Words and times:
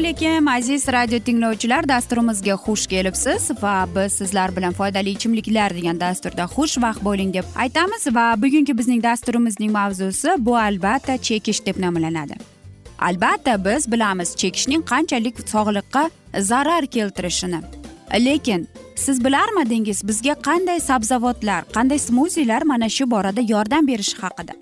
alaykum 0.00 0.48
aziz 0.48 0.88
radio 0.88 1.18
tinglovchilar 1.18 1.88
dasturimizga 1.88 2.54
xush 2.64 2.86
kelibsiz 2.92 3.50
va 3.62 3.72
biz 3.96 4.12
sizlar 4.12 4.56
bilan 4.56 4.72
foydali 4.72 5.10
ichimliklar 5.10 5.74
degan 5.76 6.00
dasturda 6.00 6.44
xushvaqt 6.54 7.04
bo'ling 7.08 7.34
deb 7.34 7.44
aytamiz 7.64 8.06
va 8.16 8.24
bugungi 8.42 8.78
bizning 8.78 9.02
dasturimizning 9.02 9.72
mavzusi 9.72 10.30
bu 10.38 10.56
albatta 10.56 11.18
chekish 11.18 11.60
deb 11.66 11.76
nomlanadi. 11.84 12.34
Albatta 13.08 13.64
biz 13.64 13.92
bilamiz 13.92 14.36
chekishning 14.36 14.82
qanchalik 14.92 15.36
sog'liqqa 15.52 16.10
zarar 16.50 16.86
keltirishini. 16.86 17.60
Lekin 18.26 18.68
siz 18.96 19.24
bilarmidingiz 19.24 20.08
bizga 20.08 20.34
qanday 20.48 20.80
sabzavotlar 20.80 21.64
qanday 21.76 21.98
smuzilar 21.98 22.62
mana 22.62 22.88
shu 22.88 23.10
borada 23.10 23.40
yordam 23.40 23.86
berishi 23.86 24.16
haqida? 24.22 24.54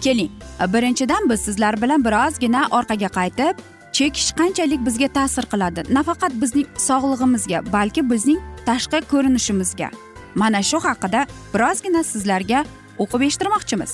Keling 0.00 0.30
birinchidan 0.74 1.30
biz 1.30 1.40
sizlar 1.40 1.82
bilan 1.82 2.04
birozgina 2.04 2.68
orqaga 2.70 3.10
qaytib 3.18 3.56
chekish 3.96 4.32
qanchalik 4.38 4.80
bizga 4.86 5.08
ta'sir 5.08 5.44
qiladi? 5.52 5.80
Nafaqat 5.96 6.32
bizning 6.42 6.66
sog'lig'imizga 6.88 7.58
balki 7.76 8.02
bizning 8.10 8.40
tashqi 8.68 9.00
ko'rinishimizga. 9.12 9.88
Mana 10.34 10.60
shu 10.70 10.78
haqida 10.86 11.20
birozgina 11.54 12.02
sizlarga 12.12 12.64
o'qib 13.02 13.22
eshittirmoqchimiz. 13.28 13.92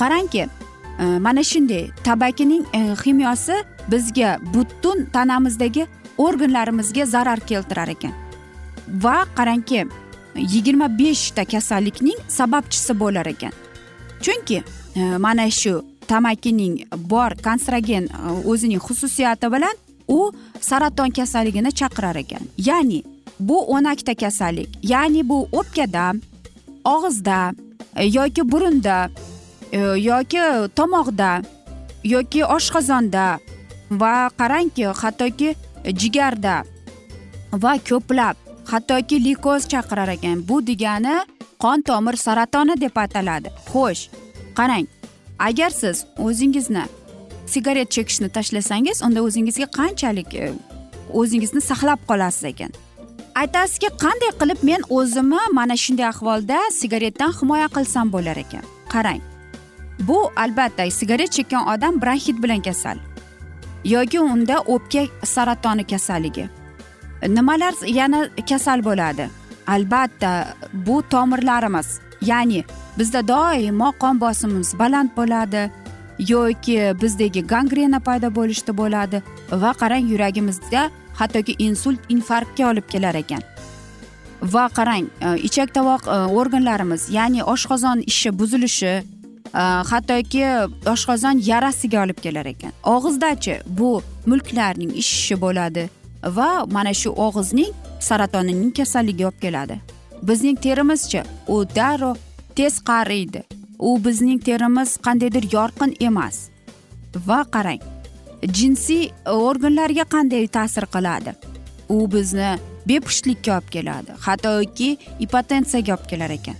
Qarangki 0.00 0.44
e, 0.44 1.04
mana 1.26 1.44
shunday 1.50 1.84
tabakining 2.04 2.64
e, 2.78 2.80
ximyosi 3.02 3.56
bizga 3.92 4.30
butun 4.54 5.04
tanamizdagi 5.14 5.86
organlarimizga 6.26 7.06
zarar 7.06 7.40
keltirar 7.50 7.88
ekan. 7.96 8.14
Va 9.04 9.16
qarangki 9.38 9.84
yigirma 10.54 10.88
beshta 10.98 11.44
kasallikning 11.44 12.18
sababchisi 12.28 13.00
bo'lar 13.02 13.26
ekan. 13.34 13.52
Chunki 14.24 14.62
e, 14.96 15.00
mana 15.26 15.50
shu 15.50 15.89
tamakining 16.10 16.76
bor 17.12 17.34
kanserogen 17.46 18.10
e, 18.10 18.32
o'zining 18.50 18.82
xususiyati 18.86 19.52
bilan 19.54 19.76
u 20.08 20.32
saraton 20.60 21.10
kasalligini 21.18 21.72
chaqirar 21.80 22.16
ekan. 22.22 22.42
Ya'ni 22.68 23.02
bu 23.38 23.58
o'nakta 23.74 24.14
kasallik 24.14 24.68
ya'ni 24.82 25.22
bu 25.28 25.38
o'pkada 25.52 26.04
og'izda 26.84 27.38
e, 27.96 28.04
yoki 28.18 28.42
burunda 28.52 28.96
e, 29.72 29.78
yoki 30.10 30.42
tomoqda 30.78 31.30
yoki 32.04 32.44
oshqozonda 32.56 33.26
va 33.90 34.14
qarangki 34.40 34.86
hattoki 35.02 35.54
jigarda 36.00 36.62
va 37.52 37.72
ko'plab 37.88 38.36
hattoki 38.70 39.16
likoz 39.24 39.68
chaqirar 39.72 40.08
ekan. 40.16 40.42
Bu 40.48 40.62
degani 40.66 41.16
qon 41.62 41.82
tomir 41.82 42.16
saratoni 42.16 42.80
deb 42.80 42.96
ataladi. 43.04 43.48
Xo'sh 43.70 44.08
qarang. 44.58 44.86
Agar 45.48 45.70
siz 45.80 46.04
o'zingizni 46.26 46.84
sigaret 47.46 47.90
chekishni 47.96 48.28
tashlasangiz 48.36 49.02
unda 49.06 49.20
o'zingizga 49.26 49.66
qanchalik 49.78 50.34
e, 50.34 50.52
o'zingizni 51.20 51.60
saqlab 51.70 52.00
qolasiz 52.10 52.44
ekan? 52.52 52.72
Aytasizki 53.42 53.88
qanday 54.04 54.32
qilib 54.40 54.60
men 54.70 54.82
o'zimni 54.98 55.42
mana 55.58 55.76
shunday 55.84 56.06
ahvolda 56.12 56.58
sigaretdan 56.80 57.32
himoya 57.40 57.68
qilsam 57.76 58.06
bo'lar 58.14 58.36
ekan? 58.44 58.64
Qarang 58.92 59.20
bu 60.08 60.18
albatta 60.44 60.90
sigaret 60.98 61.30
chekkan 61.36 61.62
odam 61.74 62.02
bronxit 62.02 62.42
bilan 62.42 62.62
kasal 62.68 62.98
yoki 63.84 64.20
unda 64.20 64.56
o'pka 64.74 65.02
saratoni 65.24 65.84
kasalligi. 65.86 66.48
Nimalar 67.28 67.74
yana 67.86 68.28
kasal 68.48 68.84
bo'ladi? 68.84 69.28
Albatta 69.66 70.54
bu 70.72 71.02
tomirlarimiz. 71.10 72.00
Ya'ni 72.22 72.64
bizda 72.98 73.28
doimo 73.28 73.92
qon 74.02 74.20
bosimimiz 74.20 74.78
baland 74.78 75.10
bo'ladi 75.16 75.70
yoki 76.28 76.78
bizdagi 77.02 77.42
gangrena 77.52 78.00
paydo 78.00 78.28
bo'lishda 78.38 78.72
bo'ladi 78.76 79.22
va 79.62 79.72
qarang 79.80 80.04
yuragimizda 80.12 80.90
hattoki 81.20 81.54
insult 81.58 82.00
infarktga 82.08 82.68
olib 82.70 82.86
kelar 82.92 83.14
ekan. 83.14 83.42
Va 84.42 84.68
qarang 84.76 85.06
e, 85.20 85.36
ichak 85.48 85.74
tovoq 85.74 86.08
e, 86.08 86.18
organlarimiz 86.40 87.08
ya'ni 87.16 87.42
oshqozon 87.54 88.04
ishi 88.12 88.32
buzilishi 88.38 88.92
e, 88.94 89.62
hattoki 89.92 90.44
oshqozon 90.94 91.42
yarasiga 91.50 92.02
olib 92.04 92.20
kelar 92.24 92.46
ekan. 92.46 92.72
Og'izdachi 92.94 93.60
bu 93.66 94.02
mulklarning 94.26 94.92
ishishi 95.02 95.40
bo'ladi 95.44 95.88
va 96.36 96.50
mana 96.76 96.94
shu 96.94 97.10
og'izning 97.26 97.72
saratonining 98.08 98.72
kasalligiga 98.78 99.28
olib 99.28 99.40
keladi. 99.46 99.80
Bizning 100.22 100.58
terimizchi. 100.60 101.22
U 101.48 101.64
darrov 101.76 102.16
tez 102.56 102.80
qariydi. 102.90 103.42
U 103.78 103.98
bizning 104.04 104.40
terimiz 104.44 104.96
qandaydir 105.06 105.46
yorqin 105.52 105.94
emas. 106.00 106.48
Va 107.26 107.44
qarang 107.44 107.80
jinsiy 108.42 109.10
organlarga 109.26 110.04
qanday 110.14 110.48
ta'sir 110.48 110.86
qiladi? 110.94 111.34
U 111.88 112.06
bizni 112.12 112.58
bepushtlikka 112.88 113.56
olib 113.56 113.70
keladi 113.76 114.18
hattoki 114.26 114.90
ipotensiyaga 115.26 115.96
olib 115.96 116.06
kelar 116.10 116.36
ekan. 116.36 116.58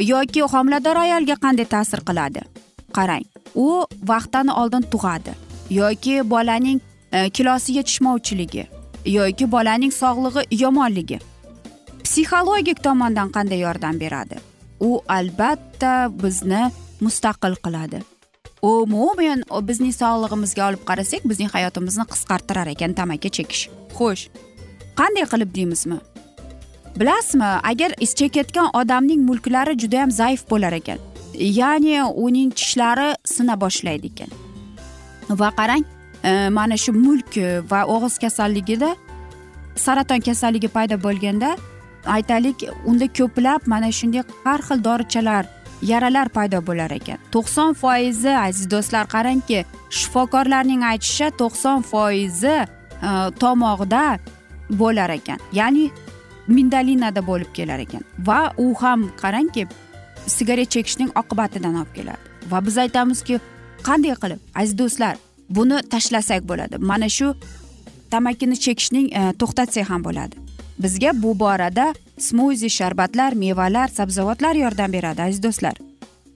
Yoki 0.00 0.42
homilador 0.54 0.96
ayolga 1.04 1.36
qanday 1.44 1.68
ta'sir 1.76 2.04
qiladi? 2.08 2.42
Qarang 2.96 3.24
u 3.54 3.84
vaqtdan 4.10 4.48
oldin 4.48 4.84
tug'adi. 4.92 5.36
Yoki 5.70 6.20
bolaning 6.30 6.80
e, 7.12 7.30
kilosi 7.30 7.76
yetishmovchiligi 7.78 8.66
yoki 9.06 9.52
bolaning 9.52 9.92
sog'lig'i 9.92 10.62
yomonligi. 10.62 11.18
Psixologik 12.18 12.80
tomondan 12.82 13.28
qanday 13.30 13.60
yordam 13.62 13.98
beradi? 14.00 14.40
U 14.80 14.98
albatta 15.08 16.10
bizni 16.22 16.62
mustaqil 17.00 17.54
qiladi. 17.64 18.00
Umuman 18.62 19.44
bizning 19.68 19.94
sog'lig'imizga 19.94 20.64
olib 20.68 20.82
qarasak 20.88 21.28
bizning 21.30 21.50
hayotimizni 21.52 22.06
qisqartirar 22.12 22.72
ekan 22.74 22.96
tamaki 22.98 23.30
chekish. 23.36 23.62
Xo'sh 23.98 24.24
qanday 24.98 25.28
qilib 25.32 25.54
deymizmi? 25.58 26.00
Bilasizmi 26.98 27.52
agar 27.70 27.94
chekayotgan 28.20 28.74
odamning 28.80 29.22
mulklari 29.30 29.78
judayam 29.82 30.10
zaif 30.10 30.42
bo'lar 30.50 30.74
ekan 30.80 30.98
ya'ni 31.60 32.02
uning 32.26 32.50
tishlari 32.58 33.08
sina 33.36 33.60
boshlaydi 33.62 34.10
ekan. 34.12 34.30
Va 35.40 35.54
qarang 35.58 35.86
e, 36.24 36.48
mana 36.58 36.76
shu 36.84 36.92
mulk 37.06 37.32
va 37.70 37.86
og'iz 37.94 38.18
kasalligida 38.24 38.94
saraton 39.86 40.20
kasalligi 40.28 40.68
paydo 40.76 41.04
bo'lganda 41.08 41.56
aytaylik 42.06 42.64
unda 42.84 43.06
ko'plab 43.18 43.60
mana 43.66 43.92
shunday 43.98 44.22
har 44.44 44.60
xil 44.68 44.84
dorichalar 44.84 45.44
yaralar 45.82 46.28
paydo 46.28 46.60
bo'lar 46.66 46.90
ekan. 46.90 47.18
To'qson 47.32 47.74
foizi 47.74 48.32
aziz 48.36 48.70
do'stlar 48.70 49.06
qarangki 49.14 49.64
shifokorlarning 49.90 50.82
aytishicha 50.90 51.30
to'qson 51.40 51.82
foizi 51.82 52.56
tomoqda 53.00 53.38
tomog'da 53.42 54.18
bo'lar 54.70 55.10
ekan. 55.10 55.38
Ya'ni 55.52 55.90
mindalinada 56.48 57.22
bo'lib 57.26 57.52
kelar 57.54 57.78
ekan. 57.78 58.02
Va 58.18 58.52
u 58.58 58.74
ham 58.82 59.10
qarangki 59.22 59.66
sigaret 60.26 60.70
chekishning 60.70 61.10
oqibatidan 61.20 61.74
olib 61.74 61.94
keladi. 61.94 62.18
Va 62.50 62.64
biz 62.66 62.78
aytamizki 62.78 63.40
qanday 63.88 64.14
qilib 64.22 64.40
aziz 64.54 64.78
do'stlar 64.78 65.16
buni 65.50 65.82
tashlasak 65.92 66.48
bo'ladi? 66.48 66.78
Mana 66.78 67.08
shu 67.08 67.34
tamakini 68.10 68.56
chekishning 68.66 69.06
e, 69.12 69.32
to'xtatsak 69.40 69.88
ham 69.90 70.04
bo'ladi. 70.04 70.47
Bizga 70.78 71.22
bu 71.22 71.38
borada 71.38 71.94
smuzi 72.18 72.70
sharbatlar 72.70 73.32
mevalar 73.32 73.88
sabzavotlar 73.88 74.54
yordam 74.54 74.92
beradi 74.92 75.22
aziz 75.22 75.42
do'stlar. 75.42 75.74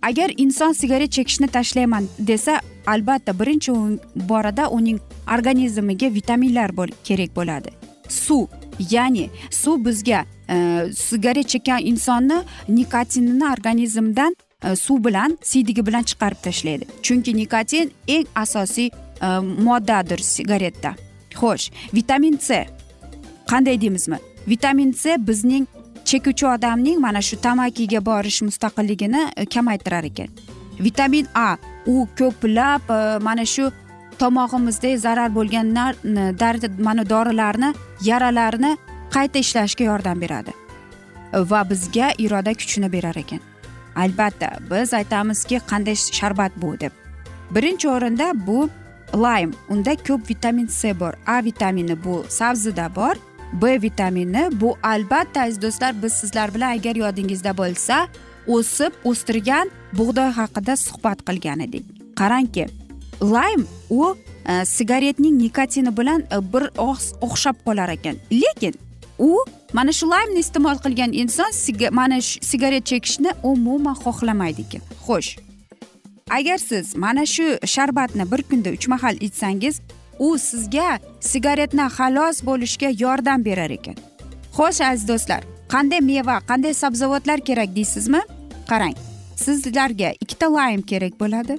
Agar 0.02 0.30
inson 0.36 0.72
sigaret 0.72 1.12
chekishni 1.12 1.46
tashlayman 1.46 2.08
desa 2.18 2.60
albatta 2.86 3.38
birinchi 3.38 3.72
borada 4.14 4.70
uning 4.70 5.00
organizmiga 5.38 6.14
vitaminlar 6.14 6.70
kerak 7.04 7.36
bo'ladi. 7.36 7.70
Suv 8.08 8.46
ya'ni 8.90 9.30
suv 9.50 9.84
bizga 9.84 10.24
e, 10.48 10.86
sigaret 10.94 11.48
chekkan 11.48 11.80
insonni 11.84 12.42
nikotinini 12.68 13.44
organizmdan 13.44 14.36
e, 14.64 14.76
suv 14.76 15.04
bilan 15.04 15.38
siydigi 15.42 15.86
bilan 15.86 16.02
chiqarib 16.02 16.42
tashlaydi. 16.42 16.84
Chunki 17.02 17.36
nikotin 17.36 17.90
eng 18.08 18.26
asosiy 18.34 18.86
e, 19.22 19.28
moddadir 19.38 20.18
sigaretda. 20.18 20.94
Xo'sh 21.30 21.70
vitamin 21.94 22.38
c. 22.38 22.66
Qanday 23.46 23.80
deymizmi? 23.80 24.31
Vitamin 24.46 24.92
c 24.92 25.16
bizning 25.18 25.66
chekuvchi 26.04 26.46
odamning 26.46 26.98
mana 27.00 27.22
shu 27.22 27.36
tamakiga 27.36 28.00
borish 28.04 28.42
mustaqilligini 28.42 29.30
e, 29.36 29.46
kamaytirar 29.46 30.04
ekan. 30.04 30.28
Vitamin 30.80 31.26
a 31.34 31.56
u 31.86 32.06
ko'plab 32.18 32.90
e, 32.90 33.18
mana 33.18 33.46
shu 33.46 33.70
tomog'imizda 34.18 34.96
zarar 34.96 35.30
bo'lgan 35.34 35.66
mana 36.78 37.08
dorilarni 37.10 37.74
yaralarni 38.00 38.76
qayta 39.14 39.38
ishlashga 39.38 39.84
yordam 39.84 40.20
beradi. 40.20 40.52
E, 41.32 41.38
va 41.50 41.70
bizga 41.70 42.12
iroda 42.18 42.52
kuchini 42.54 42.92
berar 42.92 43.16
ekan. 43.16 43.40
Albatta 43.96 44.50
biz 44.70 44.94
aytamizki 44.94 45.56
qanday 45.70 45.96
sharbat 46.18 46.52
bu 46.56 46.80
deb. 46.80 46.92
Birinchi 47.54 47.88
o'rinda 47.88 48.32
bu 48.46 48.68
laym 49.14 49.52
unda 49.68 49.94
ko'p 49.96 50.28
vitamin 50.28 50.66
c 50.66 51.00
bor. 51.00 51.14
A 51.26 51.44
vitamini 51.44 52.04
bu 52.04 52.24
sabzida 52.28 52.94
bor. 52.96 53.16
B 53.52 53.82
vitamini. 53.82 54.48
Bu 54.60 54.76
albatta 54.82 55.42
aziz 55.42 55.62
do'stlar 55.62 56.02
biz 56.02 56.12
sizlar 56.12 56.54
bilan 56.54 56.70
agar 56.76 56.96
yodingizda 56.96 57.56
bo'lsa 57.56 58.08
o'sib 58.46 58.92
o'stirgan 59.04 59.70
bug'doy 59.98 60.30
haqida 60.38 60.76
suhbat 60.76 61.18
qilgan 61.28 61.60
edik. 61.66 61.84
Qarangki 62.20 62.66
laym 63.22 63.66
u 63.90 64.16
e, 64.48 64.64
sigaretning 64.64 65.42
nikotini 65.42 65.96
bilan 65.96 66.20
e, 66.20 66.38
bir 66.52 66.64
o'xshab 67.26 67.56
qolar 67.66 67.88
ekan. 67.88 68.16
Lekin 68.32 68.74
u 69.18 69.44
mana 69.72 69.92
shu 69.92 70.10
laymni 70.10 70.38
iste'mol 70.38 70.76
qilgan 70.84 71.12
inson 71.12 71.50
mana 71.90 72.20
shu 72.20 72.44
sigaret 72.50 72.84
chekishni 72.86 73.30
umuman 73.42 73.94
xohlamaydi 73.94 74.62
ekan. 74.66 74.82
Xo'sh 75.06 75.38
agar 76.30 76.58
siz 76.58 76.96
mana 76.96 77.26
shu 77.26 77.58
sharbatni 77.66 78.30
bir 78.32 78.42
kunda 78.42 78.70
uch 78.70 78.88
mahal 78.88 79.16
ichsangiz 79.20 79.80
u 80.18 80.38
sizga 80.38 80.98
sigaretdan 81.20 81.88
xalos 81.88 82.42
bo'lishga 82.48 82.90
yordam 82.98 83.44
berar 83.44 83.70
ekan. 83.70 83.96
Xo'sh 84.56 84.80
aziz 84.90 85.08
do'stlar 85.08 85.42
qanday 85.72 86.00
meva 86.00 86.36
qanday 86.50 86.74
sabzavotlar 86.74 87.40
kerak 87.48 87.76
deysizmi? 87.76 88.20
Qarang 88.70 88.94
sizlarga 89.36 90.10
ikkita 90.20 90.46
laym 90.52 90.82
kerak 90.82 91.14
bo'ladi. 91.20 91.58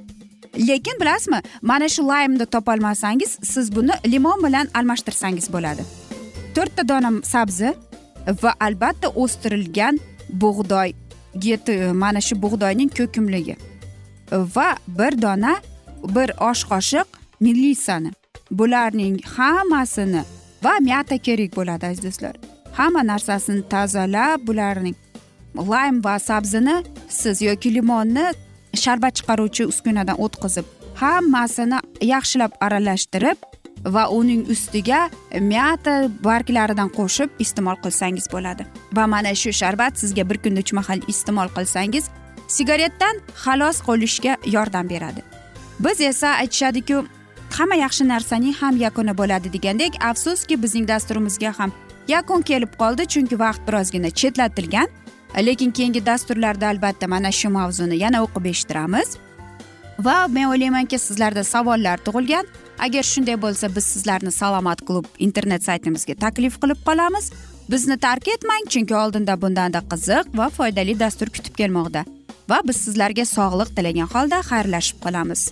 Lekin 0.68 1.00
bilasizmi 1.02 1.40
mana 1.62 1.90
shu 1.90 2.08
laymni 2.08 2.46
topolmasangiz 2.46 3.38
siz 3.44 3.76
buni 3.76 3.96
limon 4.06 4.44
bilan 4.46 4.68
almashtirsangiz 4.74 5.48
bo'ladi. 5.54 5.84
To'rtta 6.56 6.88
dona 6.90 7.12
sabzi 7.24 7.74
va 8.44 8.54
albatta 8.60 9.08
o'stirilgan 9.10 10.00
bug'doy 10.30 10.94
mana 11.94 12.22
shu 12.22 12.36
bug'doyning 12.42 12.90
ko'kimligi. 12.98 13.56
Va 14.32 14.70
bir 14.88 15.22
dona 15.22 15.54
bir 16.16 16.30
osh 16.50 16.64
qoshiq 16.72 17.08
melisani 17.40 18.12
bularning 18.60 19.16
hammasini 19.36 20.24
va 20.66 20.74
myata 20.88 21.18
kerak 21.28 21.52
bo'ladi 21.60 21.86
aziz 21.92 22.04
do'stlar 22.06 22.36
hamma 22.80 23.02
narsasini 23.12 23.64
tozalab 23.74 24.40
bularning 24.48 24.96
laym 25.72 25.98
va 26.06 26.16
sabzini 26.30 26.76
siz 27.22 27.42
yoki 27.50 27.70
limonni 27.78 28.26
sharbat 28.84 29.14
chiqaruvchi 29.20 29.64
uskunadan 29.72 30.18
o'tkazib 30.26 30.66
hammasini 31.02 31.80
yaxshilab 32.14 32.52
aralashtirib 32.66 33.38
va 33.86 34.08
uning 34.10 34.46
ustiga 34.54 35.10
myata 35.52 35.96
barglaridan 36.24 36.90
qo'shib 36.98 37.30
iste'mol 37.44 37.78
qilsangiz 37.84 38.28
bo'ladi. 38.34 38.64
Va 38.96 39.08
mana 39.08 39.36
shu 39.36 39.52
sharbat 39.62 40.00
sizga 40.02 40.24
bir 40.30 40.38
kunda 40.44 40.60
uch 40.66 40.74
mahal 40.80 41.00
iste'mol 41.14 41.50
qilsangiz 41.58 42.10
sigaretdan 42.48 43.16
xalos 43.44 43.78
qolishga 43.88 44.38
yordam 44.56 44.90
beradi. 44.90 45.22
Biz 45.80 46.02
esa 46.02 46.30
aytishadiku 46.44 47.06
hamma 47.58 47.76
yaxshi 47.76 48.08
narsaning 48.08 48.56
ham 48.62 48.78
yakuni 48.86 49.14
bo'ladi 49.18 49.50
degandek 49.56 49.98
afsuski 50.10 50.56
bizning 50.64 50.88
dasturimizga 50.92 51.52
ham 51.60 51.72
yakun 52.08 52.42
kelib 52.50 52.72
qoldi 52.82 53.04
chunki 53.14 53.40
vaqt 53.40 53.62
birozgina 53.68 54.10
chetlatilgan. 54.10 54.88
Lekin 55.48 55.72
keyingi 55.72 56.06
dasturlarda 56.06 56.68
albatta 56.68 57.08
mana 57.08 57.32
shu 57.32 57.50
mavzuni 57.50 57.98
yana 58.04 58.24
o'qib 58.26 58.46
eshittiramiz. 58.52 59.18
Va 60.06 60.28
men 60.28 60.46
o'ylaymanki 60.52 61.00
sizlarda 61.00 61.44
savollar 61.44 61.98
tug'ilgan. 62.06 62.46
Agar 62.86 63.04
shunday 63.04 63.38
bo'lsa 63.46 63.76
biz 63.76 63.86
sizlarni 63.94 64.32
salomat 64.32 64.82
klub 64.88 65.06
internet 65.20 65.64
saytimizga 65.64 66.16
taklif 66.26 66.58
qilib 66.62 66.80
qolamiz. 66.88 67.32
Bizni 67.72 67.98
tark 67.98 68.28
etmang 68.28 68.66
chunki 68.74 68.96
oldinda 69.04 69.42
bundanda 69.42 69.82
qiziq 69.92 70.38
va 70.38 70.50
foydali 70.58 71.00
dastur 71.00 71.30
kutib 71.36 71.54
kelmoqda. 71.62 72.06
Va 72.50 72.62
biz 72.68 72.78
sizlarga 72.86 73.26
sog'liq 73.36 73.70
tilagan 73.78 74.10
holda 74.14 74.42
xayrlashib 74.50 74.98
qolamiz. 75.06 75.52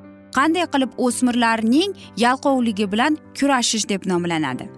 qanday 0.37 0.65
qilib 0.73 0.91
o'smirlarning 1.05 1.95
yalqovligi 2.25 2.91
bilan 2.91 3.17
kurashish 3.39 3.89
deb 3.89 4.07
nomlanadi. 4.11 4.69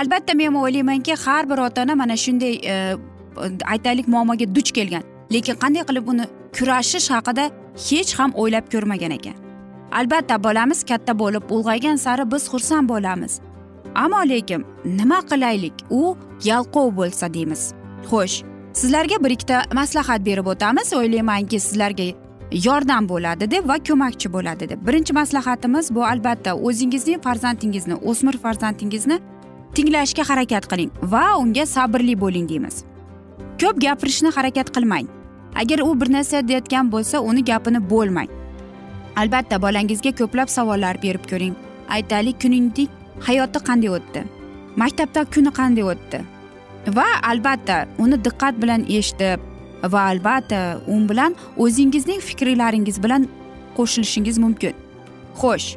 Albatta 0.00 0.34
men 0.34 0.54
o'ylaymanki 0.54 1.14
har 1.24 1.50
bir 1.50 1.58
ota 1.66 1.82
ona 1.82 1.94
mana 1.94 2.16
shunday 2.16 2.54
e, 2.72 2.96
aytaylik 3.74 4.08
muammoga 4.08 4.54
duch 4.54 4.72
kelgan 4.78 5.04
lekin 5.34 5.54
qanday 5.62 5.84
qilib 5.88 6.08
uni 6.12 6.26
kurashish 6.58 7.08
haqida 7.14 7.44
hech 7.88 8.12
ham 8.18 8.30
o'ylab 8.42 8.70
ko'rmagan 8.72 9.12
ekan. 9.18 9.36
Albatta 9.98 10.42
bolamiz 10.46 10.80
katta 10.90 11.12
bo'lib 11.22 11.50
ulg'aygan 11.54 11.96
sari 12.04 12.24
biz 12.32 12.48
xursand 12.52 12.88
bo'lamiz. 12.92 13.40
Ammo 13.94 14.20
lekin 14.32 14.64
nima 14.98 15.20
qilaylik 15.30 15.76
u 15.90 16.16
yalqov 16.50 16.88
bo'lsa 16.98 17.34
deymiz. 17.34 17.62
Xo'sh 18.10 18.36
sizlarga 18.80 19.24
bir 19.24 19.30
ikkita 19.36 19.58
maslahat 19.78 20.26
berib 20.28 20.46
o'tamiz. 20.52 20.92
O'ylaymanki 20.98 21.60
sizlarga 21.66 22.06
yordam 22.52 23.08
bo'ladi 23.08 23.50
deb 23.50 23.68
va 23.68 23.78
ko'makchi 23.78 24.32
bo'ladi 24.32 24.68
deb. 24.68 24.86
Birinchi 24.86 25.12
maslahatimiz 25.12 25.94
bu 25.94 26.04
albatta 26.04 26.54
o'zingizning 26.54 27.20
farzandingizni 27.22 27.94
o'smir 27.94 28.38
farzandingizni 28.38 29.20
tinglashga 29.74 30.28
harakat 30.28 30.66
qiling 30.70 30.90
va 31.02 31.24
unga 31.38 31.66
sabrli 31.66 32.20
bo'ling 32.20 32.48
deymiz. 32.48 32.84
Ko'p 33.60 33.80
gapirishni 33.80 34.30
harakat 34.36 34.70
qilmang. 34.76 35.06
Agar 35.54 35.78
u 35.78 36.00
bir 36.00 36.12
narsa 36.12 36.48
deyotgan 36.48 36.92
bo'lsa 36.92 37.20
uni 37.20 37.44
gapini 37.44 37.80
bo'lmang. 37.90 38.28
Albatta 39.16 39.62
bolangizga 39.62 40.10
ko'plab 40.20 40.48
savollar 40.48 41.02
berib 41.02 41.24
ko'ring. 41.30 41.54
Aytaylik 41.88 42.40
kuningdek 42.42 42.90
hayoti 43.26 43.58
qanday 43.68 43.90
o'tdi? 43.96 44.24
Maktabda 44.76 45.24
kuni 45.34 45.50
qanday 45.58 45.84
o'tdi? 45.92 46.18
Va 46.96 47.06
albatta 47.30 47.76
uni 47.98 48.16
diqqat 48.24 48.54
bilan 48.62 48.82
eshitib 48.98 49.53
va 49.92 50.00
albatta 50.00 50.80
u 50.86 51.08
bilan 51.08 51.34
o'zingizning 51.56 52.20
fikrlaringiz 52.20 53.02
bilan 53.02 53.28
qo'shilishingiz 53.76 54.38
mumkin. 54.38 54.74
Xo'sh 55.40 55.76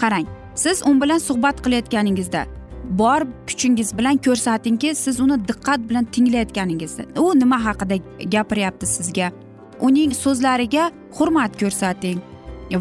qarang 0.00 0.26
siz 0.54 0.82
u 0.86 1.00
bilan 1.02 1.18
suhbat 1.18 1.62
qilayotganingizda 1.64 2.46
bor 2.90 3.22
kuchingiz 3.48 3.98
bilan 3.98 4.16
ko'rsatingki 4.16 4.94
siz 4.94 5.20
uni 5.20 5.36
diqqat 5.48 5.80
bilan 5.88 6.04
tinglayotganingizni 6.04 7.04
u 7.18 7.34
nima 7.40 7.64
haqida 7.64 7.96
gapiryapti 8.34 8.86
sizga? 8.86 9.32
Uning 9.80 10.12
so'zlariga 10.14 10.90
hurmat 11.18 11.60
ko'rsating 11.60 12.18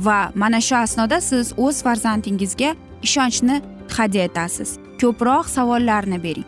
va 0.06 0.32
mana 0.36 0.62
shu 0.62 0.76
asnoda 0.76 1.22
siz 1.22 1.54
o'z 1.58 1.84
farzandingizga 1.84 2.76
ishonchni 3.04 3.62
hadya 3.98 4.24
etasiz. 4.24 4.78
Ko'proq 5.02 5.46
savollarni 5.56 6.24
bering. 6.24 6.46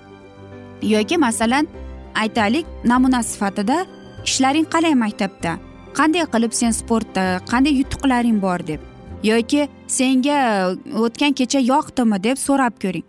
Yoki 0.82 1.18
masalan 1.18 1.68
aytaylik 2.16 2.66
namuna 2.86 3.24
sifatida 3.24 3.86
ishlaring 4.26 4.68
qalay 4.74 4.96
maktabda? 4.96 5.58
Qanday 5.98 6.26
qilib 6.34 6.54
sen 6.56 6.72
sportda 6.72 7.42
qanday 7.52 7.74
yutuqlaring 7.82 8.42
bor 8.42 8.60
deb. 8.68 8.80
Yoki 9.24 9.68
senga 9.88 10.38
e, 10.38 10.96
o'tgan 11.06 11.34
kecha 11.40 11.60
yoqdimi 11.60 12.18
deb 12.24 12.38
so'rab 12.38 12.80
ko'ring. 12.84 13.06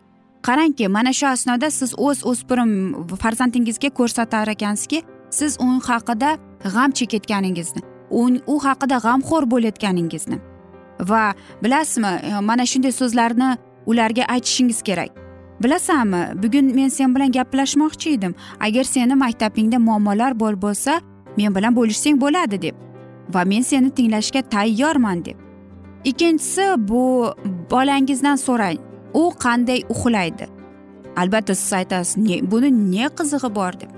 Qarangki 0.46 0.88
mana 0.88 1.12
shu 1.12 1.26
asnoda 1.26 1.70
siz 1.70 1.94
o'z 1.96 2.24
o'spirim 2.30 2.72
farzandingizga 3.22 3.90
ko'rsatar 3.98 4.50
ekansizki 4.56 5.02
siz 5.30 5.56
u 5.60 5.68
haqida 5.88 6.36
g'am 6.74 6.90
chekayotganingizni 6.98 7.82
u 8.52 8.58
haqida 8.66 8.98
g'amxo'r 9.06 9.44
bo'layotganingizni. 9.52 10.38
Va 11.10 11.34
bilasizmi 11.62 12.12
e, 12.22 12.40
mana 12.40 12.66
shunday 12.66 12.92
so'zlarni 13.00 13.56
ularga 13.86 14.24
aytishingiz 14.34 14.82
kerak. 14.82 15.21
Bilasanmi 15.62 16.42
bugun 16.42 16.74
men 16.74 16.88
sen 16.88 17.14
bilan 17.14 17.32
gaplashmoqchi 17.32 18.10
edim. 18.10 18.34
Agar 18.60 18.84
seni 18.84 19.14
maktabingda 19.14 19.78
muammolar 19.78 20.40
bor 20.40 20.54
bo'lsa 20.62 21.00
men 21.36 21.54
bilan 21.54 21.76
bo'lishsang 21.76 22.20
bo'ladi 22.20 22.62
deb. 22.62 22.74
Va 23.34 23.44
men 23.44 23.62
seni 23.62 23.90
tinglashga 23.90 24.42
tayyorman 24.42 25.24
deb. 25.24 25.36
Ikkinchisi 26.04 26.62
bu 26.78 27.34
bolangizdan 27.70 28.36
so'rang 28.36 28.78
u 29.14 29.32
qanday 29.44 29.82
uxlaydi? 29.88 30.46
Albatta 31.16 31.54
siz 31.54 31.72
aytasiz 31.72 32.16
ne 32.16 32.50
buni 32.50 32.70
ne 32.92 33.06
qizig'i 33.18 33.54
bor 33.54 33.72
deb. 33.80 33.90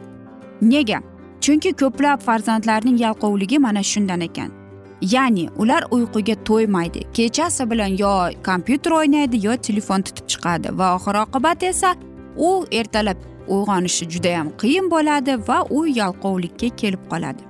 Nega? 0.62 1.00
Chunki 1.40 1.72
ko'plab 1.72 2.20
farzandlarning 2.20 3.00
yalqovligi 3.00 3.58
mana 3.58 3.82
shundan 3.82 4.20
ekan. 4.20 4.63
Ya'ni 5.12 5.48
ular 5.56 5.82
uyquga 5.90 6.34
to'ymaydi. 6.48 7.00
Kechasi 7.16 7.70
bilan 7.70 7.96
yo 8.02 8.12
kompyuter 8.48 8.92
o'ynaydi 8.98 9.46
yo 9.46 9.56
telefon 9.56 10.02
tutib 10.02 10.26
chiqadi. 10.32 10.68
Va 10.78 10.94
oxir 10.96 11.14
oqibat 11.24 11.62
esa 11.62 11.94
u 12.36 12.50
ertalab 12.80 13.18
uyg'onishi 13.48 14.10
judayam 14.12 14.48
qiyin 14.60 14.90
bo'ladi 14.94 15.36
va 15.48 15.58
u 15.70 15.86
yalqovlikka 15.86 16.68
kelib 16.80 17.02
qoladi. 17.12 17.42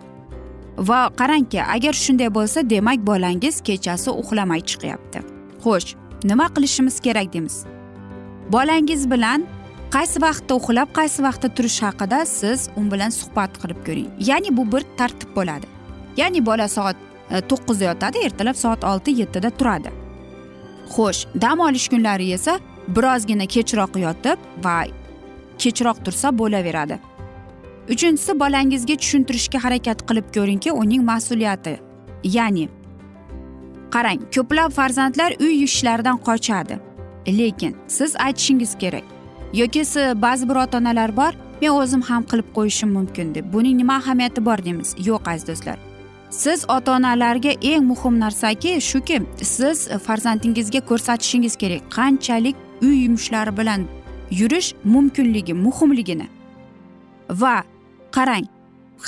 Va 0.88 1.00
qarangki 1.20 1.60
agar 1.74 1.94
shunday 2.04 2.30
bo'lsa 2.38 2.70
demak 2.70 2.98
bolangiz 3.10 3.60
kechasi 3.68 4.10
uxlamay 4.10 4.60
chiqyapti. 4.70 5.18
Xo'sh 5.64 5.94
nima 6.24 6.46
qilishimiz 6.54 6.96
kerak 7.00 7.32
deymiz? 7.34 7.56
Bolangiz 8.54 9.10
bilan 9.10 9.46
qaysi 9.94 10.18
vaqtda 10.26 10.52
uxlab 10.60 10.88
qaysi 10.98 11.22
vaqtda 11.26 11.48
turish 11.56 11.80
haqida 11.86 12.18
siz 12.38 12.68
u 12.78 12.80
bilan 12.92 13.12
suhbat 13.20 13.52
qilib 13.62 13.80
ko'ring. 13.86 14.08
Ya'ni 14.28 14.56
bu 14.56 14.62
bir 14.72 14.82
tartib 14.98 15.30
bo'ladi. 15.36 15.66
Ya'ni 16.20 16.46
bola 16.46 16.68
soat 16.68 16.96
E, 17.34 17.40
to'qqizda 17.50 17.84
yotadi 17.90 18.18
ertalab 18.26 18.56
soat 18.64 18.84
olti 18.84 19.10
yettida 19.20 19.50
turadi. 19.50 19.90
Xo'sh 20.94 21.26
dam 21.42 21.60
olish 21.66 21.88
kunlari 21.92 22.30
esa 22.38 22.58
birozgina 22.96 23.46
kechroq 23.54 23.98
yotib 24.06 24.38
va 24.64 24.76
kechroq 25.58 25.98
tursa 26.04 26.38
bo'laveradi. 26.38 26.98
Uchinchisi 27.92 28.32
bolangizga 28.42 28.96
tushuntirishga 29.02 29.58
harakat 29.64 29.98
qilib 30.08 30.26
ko'ringki 30.36 30.72
uning 30.82 31.02
mas'uliyati. 31.10 31.74
Ya'ni 32.36 32.68
qarang 33.94 34.20
ko'plab 34.34 34.70
farzandlar 34.78 35.30
uy 35.40 35.64
ishlaridan 35.64 36.18
qochadi. 36.28 36.78
Lekin 37.38 37.76
siz 37.96 38.16
aytishingiz 38.26 38.72
kerak 38.82 39.04
yoki 39.60 39.82
ba'zi 40.26 40.48
bir 40.48 40.56
ota 40.64 40.78
onalar 40.78 41.16
bor 41.16 41.32
men 41.62 41.70
o'zim 41.80 42.02
ham 42.08 42.22
qilib 42.30 42.48
qo'yishim 42.56 42.90
mumkin 42.98 43.34
deb. 43.34 43.52
Buning 43.52 43.76
nima 43.80 43.94
ahamiyati 44.02 44.44
bor 44.48 44.58
deymiz? 44.64 44.94
Yo'q 45.08 45.30
aziz 45.32 45.48
do'stlar. 45.48 45.93
Siz 46.30 46.64
ota 46.68 46.92
onalarga 46.92 47.50
eng 47.62 47.84
muhim 47.84 48.20
narsaki 48.20 48.80
shuki 48.80 49.22
siz 49.42 49.88
farzandingizga 49.88 50.80
ko'rsatishingiz 50.80 51.56
kerak. 51.56 51.82
Qanchalik 51.96 52.56
uy 52.82 53.04
yumushlari 53.04 53.56
bilan 53.56 53.80
yurish 54.30 54.74
mumkinligi 54.84 55.54
muhimligini. 55.54 56.26
Va 57.30 57.62
qarang 58.12 58.46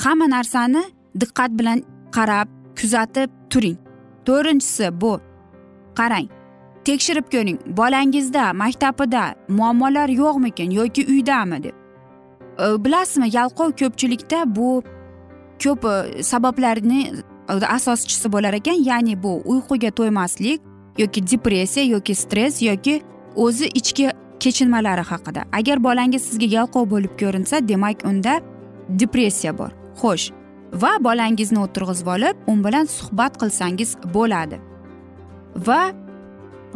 hamma 0.03 0.25
narsani 0.29 0.83
diqqat 1.21 1.51
bilan 1.59 1.83
qarab 2.11 2.47
kuzatib 2.79 3.29
turing. 3.49 3.77
To'rtinchisi 4.25 5.01
bu 5.01 5.19
qarang 5.95 6.27
tekshirib 6.85 7.25
ko'ring. 7.31 7.59
Bolangizda 7.77 8.53
maktabida 8.53 9.35
muammolar 9.47 10.09
yo'qmikin 10.09 10.69
yoki 10.71 11.05
uydami 11.13 11.63
deb. 11.63 11.75
Bilasizmi 12.57 13.27
yalqov 13.37 13.71
ko'pchilikda 13.79 14.55
bu 14.55 14.83
ko'p 15.63 15.85
e, 15.85 16.23
sabablarni 16.23 17.01
e, 17.49 17.65
asoschisi 17.65 18.31
bo'lar 18.31 18.53
ekan. 18.53 18.77
Ya'ni 18.89 19.23
bu 19.23 19.41
uyquga 19.45 19.91
to'ymaslik 19.91 20.61
yoki 20.97 21.27
depressiya 21.27 21.85
yoki 21.85 22.15
stress 22.15 22.61
yoki 22.61 23.01
o'zi 23.35 23.67
ichki 23.67 24.11
kechinmalari 24.39 25.01
haqida. 25.01 25.43
Agar 25.53 25.83
bolangiz 25.83 26.21
sizga 26.29 26.45
yalqov 26.45 26.89
bo'lib 26.89 27.13
ko'rinsa 27.19 27.67
demak 27.67 28.05
unda 28.05 28.39
depressiya 28.89 29.57
bor. 29.57 29.71
Xo'sh 30.01 30.31
va 30.73 30.97
bolangizni 31.01 31.59
o'tirg'izib 31.65 32.07
olib 32.15 32.35
u 32.47 32.57
bilan 32.65 32.85
suhbat 32.85 33.37
qilsangiz 33.41 33.95
bo'ladi. 34.13 34.59
Va 35.67 35.81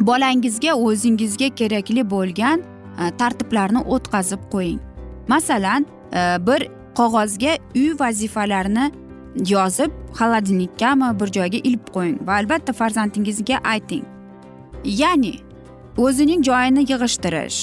bolangizga 0.00 0.74
o'zingizga 0.74 1.48
kerakli 1.60 2.10
bo'lgan 2.14 2.62
e, 2.62 3.10
tartiblarni 3.18 3.80
o'tkazib 3.94 4.42
qo'ying. 4.54 4.80
Masalan 5.28 5.86
bir 6.46 6.68
qog'ozga 6.98 7.52
uy 7.76 7.92
vazifalarini 8.00 8.86
yozib 9.54 9.92
xolodilnikkami 10.18 11.08
bir 11.20 11.28
joyga 11.36 11.58
ilib 11.68 11.86
qo'ying 11.94 12.18
va 12.26 12.32
albatta 12.40 12.72
farzandingizga 12.72 13.60
ayting. 13.74 14.04
Ya'ni 14.84 15.34
o'zining 15.96 16.42
joyini 16.48 16.82
yig'ishtirish 16.90 17.58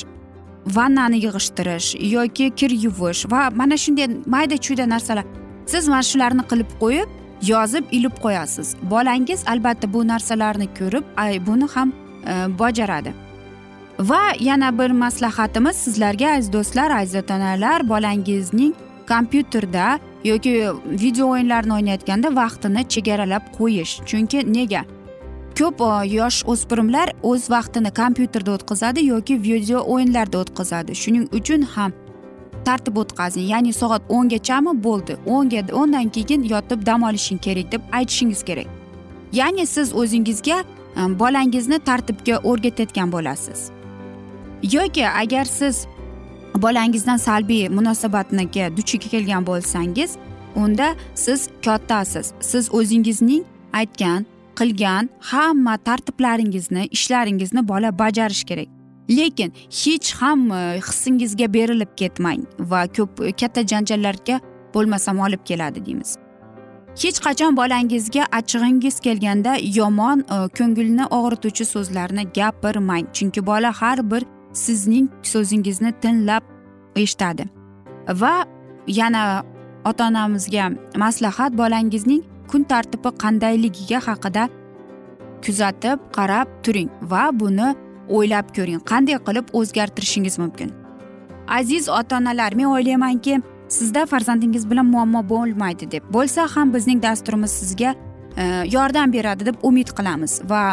vannani 0.75 1.17
yig'ishtirish 1.25 1.88
yoki 2.15 2.50
kir 2.55 2.71
yuvish 2.86 3.25
va 3.31 3.50
mana 3.55 3.77
shunday 3.77 4.07
mayda 4.25 4.57
chuyda 4.57 4.89
narsalar. 4.89 5.25
Siz 5.65 5.88
mana 5.88 6.03
shularni 6.12 6.43
qilib 6.51 6.71
qo'yib 6.81 7.09
yozib 7.51 7.86
ilib 7.91 8.15
qo'yasiz. 8.24 8.75
Bolangiz 8.91 9.43
albatta 9.48 9.93
bu 9.93 10.07
narsalarni 10.07 10.67
ko'rib 10.79 11.05
ay 11.17 11.45
buni 11.48 11.67
ham 11.74 11.93
e, 12.31 12.59
bajaradi. 12.59 13.13
Va 14.00 14.21
yana 14.39 14.77
bir 14.79 14.91
maslahatimiz 14.91 15.75
sizlarga 15.75 16.27
aziz 16.36 16.53
do'stlar 16.53 16.91
aziz 16.91 17.15
ota 17.15 17.36
onalar 17.36 17.89
bolangizning 17.89 18.74
kompyuterda 19.13 19.99
yoki 20.23 20.51
video 20.85 21.27
o'yinlarni 21.33 21.73
o'ynayotganda 21.77 22.35
vaqtini 22.35 22.81
chegaralab 22.93 23.43
qo'yish. 23.57 23.93
Chunki 24.09 24.39
nega? 24.53 24.83
Ko'p 25.59 25.81
e, 25.81 26.07
yosh 26.17 26.43
o'spirimlar 26.51 27.13
o'z 27.31 27.49
vaqtini 27.55 27.91
kompyuterda 28.01 28.51
o'tkazadi 28.57 29.05
yoki 29.05 29.35
video 29.43 29.79
o'yinlarda 29.93 30.37
o'tkazadi. 30.43 30.95
Shuning 31.01 31.25
uchun 31.39 31.61
ham 31.75 31.91
tartib 32.65 32.97
o'tkazing. 33.03 33.47
Ya'ni 33.53 33.73
soat 33.73 34.03
o'ngachami? 34.09 34.73
Bo'ldi. 34.83 35.17
O'nga 35.25 35.61
o'ndan 35.81 36.09
keyin 36.15 36.43
yotib 36.53 36.85
dam 36.85 37.03
olishing 37.09 37.39
kerak 37.45 37.71
deb 37.71 37.81
aytishingiz 37.91 38.43
kerak. 38.49 38.67
Ya'ni 39.33 39.65
siz 39.75 39.93
o'zingizga 40.01 40.57
e, 40.99 41.01
bolangizni 41.21 41.79
tartibga 41.79 42.35
o'rgatayotgan 42.49 43.11
bo'lasiz. 43.11 43.59
Yoki 44.75 45.07
agar 45.07 45.45
siz 45.45 45.87
bolangizdan 46.56 47.18
salbiy 47.18 47.70
munosabatga 47.70 48.77
duch 48.77 49.10
kelgan 49.12 49.46
bo'lsangiz 49.46 50.18
unda 50.56 50.96
siz 51.15 51.50
kattasiz. 51.65 52.34
Siz 52.39 52.74
o'zingizning 52.74 53.44
aytgan 53.74 54.25
qilgan 54.60 55.10
hamma 55.20 55.77
tartiblaringizni 55.77 56.88
ishlaringizni 56.91 57.68
bola 57.68 58.00
bajarishi 58.00 58.46
kerak. 58.46 58.68
Lekin 59.10 59.53
hech 59.84 60.13
ham 60.22 60.51
hissingizga 60.88 61.53
berilib 61.53 61.91
ketmang 61.98 62.41
va 62.60 62.88
ko'p 62.88 63.12
katta 63.39 63.62
janjallarga 63.68 64.39
bo'lmasam 64.74 65.20
olib 65.20 65.46
keladi 65.46 65.86
deymiz. 65.86 66.15
Hech 67.01 67.20
qachon 67.25 67.58
bolangizga 67.58 68.24
achchig'ingiz 68.39 69.00
kelganda 69.00 69.56
yomon 69.79 70.20
ko'ngilni 70.58 71.06
og'rituvchi 71.20 71.65
so'zlarni 71.65 72.24
gapirmang. 72.38 73.06
Chunki 73.13 73.46
bola 73.46 73.72
har 73.82 74.12
bir 74.12 74.24
sizning 74.53 75.10
so'zingizni 75.24 75.91
tinglab 76.01 76.44
eshitadi. 76.96 77.46
Va 78.22 78.46
yana 78.88 79.44
ota 79.86 80.08
onamizga 80.08 80.72
maslahat 80.98 81.58
bolangizning 81.58 82.24
kun 82.51 82.63
tartibi 82.63 83.09
qandayligiga 83.24 84.00
haqida 84.07 84.50
kuzatib 85.46 86.00
qarab 86.18 86.48
turing 86.64 86.90
va 87.01 87.29
buni 87.40 87.70
o'ylab 88.09 88.48
ko'ring. 88.55 88.81
Qanday 88.92 89.18
qilib 89.27 89.48
o'zgartirishingiz 89.59 90.40
mumkin? 90.44 90.74
Aziz 91.48 91.90
ota 91.90 92.18
onalar 92.18 92.53
men 92.59 92.66
o'ylaymanki 92.75 93.42
sizda 93.70 94.05
farzandingiz 94.05 94.70
bilan 94.70 94.85
muammo 94.85 95.22
bo'lmaydi 95.29 95.92
deb. 95.92 96.03
Bo'lsa 96.14 96.48
ham 96.55 96.74
bizning 96.74 97.03
dasturimiz 97.03 97.51
sizga 97.51 97.96
e, 98.38 98.44
yordam 98.75 99.14
beradi 99.14 99.46
deb 99.46 99.55
umid 99.62 99.90
qilamiz. 99.98 100.42
Va 100.51 100.64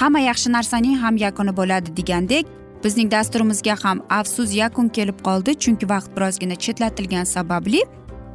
hamma 0.00 0.20
yaxshi 0.30 0.52
narsaning 0.52 0.96
ham 1.02 1.16
yakuni 1.16 1.56
bo'ladi 1.56 1.96
degandek 1.96 2.46
bizning 2.84 3.10
dasturimizga 3.10 3.76
ham 3.82 4.02
afsus 4.10 4.54
yakun 4.54 4.88
kelib 4.88 5.18
qoldi 5.28 5.54
chunki 5.58 5.88
vaqt 5.88 6.10
birozgina 6.16 6.56
chetlatilgani 6.64 7.26
sababli. 7.26 7.82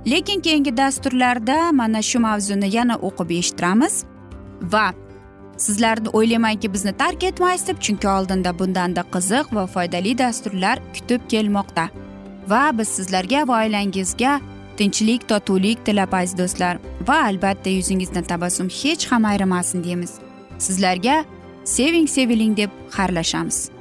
Lekin 0.08 0.42
keyingi 0.42 0.78
dasturlarda 0.78 1.72
mana 1.72 2.02
shu 2.02 2.20
mavzuni 2.20 2.76
yana 2.76 2.96
o'qib 3.08 3.30
eshittiramiz 3.40 4.04
va 4.74 4.94
sizlarni 5.58 6.10
o'ylaymanki 6.10 6.74
bizni 6.74 6.94
tark 6.98 7.24
etmaysiz 7.24 7.68
deb 7.68 7.78
chunki 7.86 8.08
oldinda 8.08 8.60
bundanda 8.60 9.02
qiziq 9.14 9.56
va 9.56 9.66
foydali 9.68 10.18
dasturlar 10.18 10.80
kutib 10.96 11.22
kelmoqda. 11.30 11.90
Va 12.48 12.64
biz 12.78 12.88
sizlarga 12.88 13.48
va 13.48 13.64
oilangizga 13.64 14.40
tinchlik 14.78 15.28
totuvlik 15.30 15.86
tilab 15.86 16.14
aziz 16.14 16.38
do'stlar 16.38 16.78
va 17.08 17.18
albatta 17.28 17.70
yuzingizdan 17.70 18.24
tabassum 18.24 18.70
hech 18.80 19.06
ham 19.12 19.26
ayrimasin 19.26 19.84
deymiz. 19.84 20.14
Sizlarga 20.58 21.26
seving 21.64 22.08
seviling 22.08 22.58
deb 22.58 22.70
xayrlashamiz. 22.98 23.81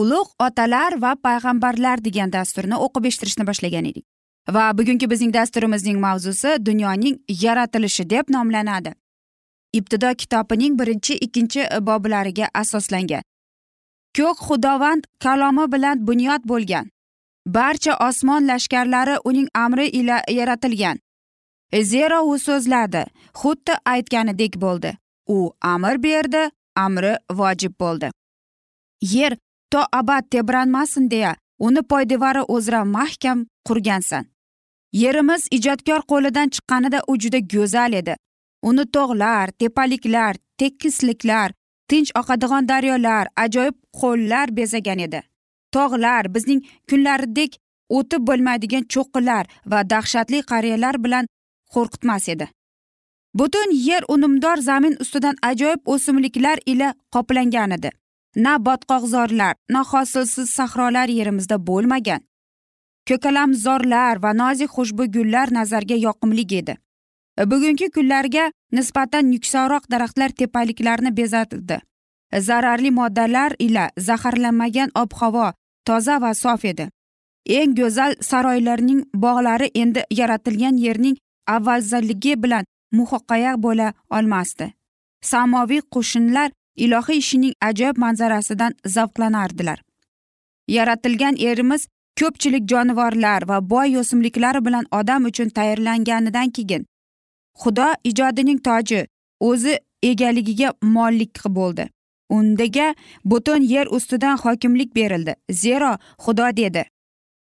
ulug' 0.00 0.30
otalar 0.46 0.92
va 1.02 1.12
payg'ambarlar 1.26 2.04
degan 2.06 2.32
dasturni 2.36 2.76
o'qib 2.86 3.04
eshittirishni 3.10 3.46
boshlagan 3.50 3.88
edik. 3.90 4.04
Va 4.54 4.64
bugungi 4.78 5.10
bizning 5.10 5.32
dasturimizning 5.34 5.98
mavzusi 6.00 6.50
dunyoning 6.66 7.16
yaratilishi 7.44 8.10
deb 8.10 8.30
nomlanadi. 8.36 8.92
Ibtido 9.78 10.14
kitobining 10.20 10.78
birinchi 10.80 11.14
ikkinchi 11.26 11.66
boblariga 11.88 12.46
asoslangan. 12.54 13.22
Ko'k 14.16 14.38
xudovand 14.46 15.02
kalomi 15.24 15.64
bilan 15.72 16.06
bunyod 16.06 16.42
bo'lgan. 16.50 16.86
Barcha 17.46 17.96
osmon 18.08 18.48
lashkarlari 18.48 19.16
uning 19.24 19.48
amri 19.54 19.86
ila 20.00 20.22
yaratilgan. 20.38 20.98
Zero 21.90 22.22
u 22.22 22.38
so'zladi 22.38 23.02
xuddi 23.40 23.74
aytganidek 23.84 24.56
bo'ldi. 24.60 24.96
U 25.26 25.52
amr 25.60 26.02
berdi 26.02 26.50
amri 26.76 27.12
vojib 27.40 27.74
bo'ldi. 27.80 28.10
Yer 29.00 29.36
to 29.72 29.80
abad 29.92 30.24
tebranmasin 30.30 31.10
deya 31.10 31.36
uni 31.58 31.82
poydevori 31.90 32.42
o'zra 32.54 32.84
mahkam 32.84 33.46
qurgansan 33.68 34.24
yerimiz 34.92 35.46
ijodkor 35.50 36.00
qo'lidan 36.10 36.48
chiqqanida 36.54 37.00
u 37.08 37.16
juda 37.22 37.38
go'zal 37.38 37.92
edi. 37.92 38.14
Uni 38.62 38.84
tog'lar 38.94 39.50
tepaliklar 39.58 40.36
tekisliklar 40.58 41.52
tinch 41.88 42.10
oqadigan 42.20 42.68
daryolar 42.68 43.26
ajoyib 43.36 43.76
qo'llar 44.00 44.56
bezagan 44.56 44.98
edi. 44.98 45.20
Tog'lar 45.72 46.34
bizning 46.34 46.60
kunlaridek 46.90 47.58
o'tib 47.88 48.22
bo'lmaydigan 48.28 48.84
cho'qqilar 48.94 49.44
va 49.70 49.80
dahshatli 49.90 50.42
qariyalar 50.50 51.04
bilan 51.04 51.26
qo'rqitmas 51.74 52.28
edi. 52.34 52.48
Butun 53.34 53.70
yer 53.88 54.02
unumdor 54.08 54.56
zamin 54.56 54.96
ustidan 55.00 55.36
ajoyib 55.42 55.80
o'simliklar 55.94 56.58
ila 56.66 56.94
qoplangan 57.14 57.70
edi. 57.78 57.90
Na 58.36 58.58
botqoqzorlar 58.58 59.54
na 59.70 59.82
hosilsiz 59.84 60.50
sahrolar 60.50 61.08
yerimizda 61.08 61.56
bo'lmagan. 61.66 62.20
Ko'kalamzorlar 63.08 64.22
va 64.22 64.32
nozik 64.32 64.70
xushbo'y 64.76 65.08
gullar 65.16 65.48
nazarga 65.52 65.96
yoqimli 66.06 66.44
edi. 66.60 66.74
Bugungi 67.50 67.88
kunlarga 67.94 68.50
nisbatan 68.72 69.32
yuksakroq 69.32 69.84
daraxtlar 69.90 70.30
tepaliklarni 70.30 71.10
bezatdi. 71.16 71.78
Zararli 72.46 72.90
moddalar 72.90 73.54
ila 73.58 73.90
zaharlanmagan 73.96 74.90
ob 74.94 75.12
havo 75.20 75.52
toza 75.84 76.18
va 76.20 76.34
sof 76.34 76.64
edi. 76.64 76.88
Eng 77.46 77.74
go'zal 77.78 78.12
saroylarning 78.20 79.00
bog'lari 79.14 79.70
endi 79.74 80.02
yaratilgan 80.10 80.76
yerning 80.84 81.16
avvalzalligi 81.46 82.34
bilan 82.42 82.64
muhoqqaya 82.92 83.56
bo'la 83.64 83.92
olmasdi. 84.10 84.66
Samoviy 85.30 85.80
qo'shinlar 85.94 86.50
ilohiy 86.84 87.18
ishining 87.24 87.54
ajoyib 87.68 87.98
manzarasidan 88.04 88.72
zavqlanardilar. 88.96 89.78
Yaratilgan 90.76 91.36
erimiz 91.48 91.86
ko'pchilik 92.20 92.64
jonivorlar 92.70 93.48
va 93.48 93.58
boy 93.70 93.98
o'simliklari 94.00 94.64
bilan 94.64 94.84
odam 95.00 95.24
uchun 95.30 95.48
tayyorlanganidan 95.58 96.50
keyin 96.56 96.86
xudo 97.62 97.88
ijodining 98.10 98.60
toji 98.68 99.06
o'zi 99.40 99.78
egaligiga 100.02 100.72
molik 100.82 101.40
bo'ldi. 101.58 101.88
Undaga 102.30 102.94
butun 103.24 103.62
yer 103.62 103.86
ustidan 103.86 104.36
hokimlik 104.36 104.94
berildi. 104.96 105.34
Zero 105.50 105.96
xudo 106.24 106.56
dedi. 106.56 106.84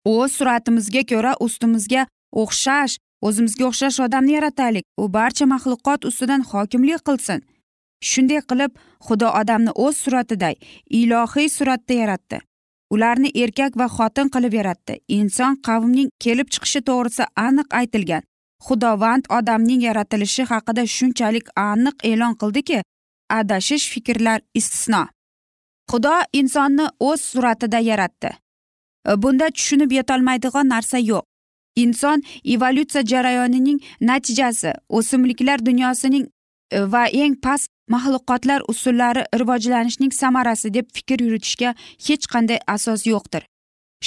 O'z 0.05 0.31
suratimizga 0.37 1.03
ko'ra 1.11 1.33
ustimizga 1.45 2.07
o'xshash 2.31 2.97
o'zimizga 3.21 3.65
o'xshash 3.69 3.99
odamni 4.05 4.31
yarataylik. 4.37 4.85
U 5.01 5.13
barcha 5.13 5.45
maxluqot 5.53 6.05
ustidan 6.09 6.41
hokimlik 6.51 7.01
qilsin. 7.07 7.41
Shunday 8.01 8.41
qilib 8.49 8.71
xudo 9.07 9.29
odamni 9.41 9.71
o'z 9.85 9.97
suratiday 10.03 10.55
ilohiy 10.99 11.49
suratda 11.49 11.93
yaratdi. 11.93 12.39
Ularni 12.93 13.29
erkak 13.43 13.75
va 13.79 13.87
xotin 13.97 14.29
qilib 14.35 14.53
yaratdi. 14.53 14.93
Inson 15.07 15.59
qavmning 15.67 16.09
kelib 16.23 16.47
chiqishi 16.53 16.81
to'g'risida 16.89 17.27
aniq 17.47 17.67
aytilgan. 17.79 18.23
Xudovand 18.67 19.25
odamning 19.37 19.81
yaratilishi 19.87 20.43
haqida 20.51 20.83
shunchalik 20.95 21.47
aniq 21.71 21.95
e'lon 22.11 22.33
qildiki 22.41 22.81
adashish 23.39 23.85
fikrlar 23.93 24.39
istisno. 24.59 25.03
Xudo 25.91 26.15
insonni 26.33 26.85
o'z 26.99 27.21
suratida 27.31 27.79
yaratdi. 27.79 28.31
E, 29.09 29.11
bunda 29.23 29.47
tushunib 29.55 29.91
yetolmaydigan 29.99 30.67
narsa 30.73 30.97
yo'q. 31.11 31.25
Inson 31.83 32.23
evolyutsiya 32.53 33.03
jarayonining 33.11 33.79
natijasi 34.01 34.71
o'simliklar 34.89 35.65
dunyosining 35.65 36.25
e, 36.71 36.79
va 36.93 37.03
eng 37.07 37.35
past 37.45 37.69
maxluqotlar 37.93 38.61
usullari 38.71 39.23
rivojlanishning 39.39 40.13
samarasi 40.21 40.73
deb 40.73 40.87
fikr 40.93 41.19
yuritishga 41.25 41.75
hech 42.07 42.25
qanday 42.33 42.59
asos 42.75 43.07
yo'qdir. 43.13 43.43